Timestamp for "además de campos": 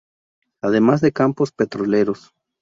0.63-1.51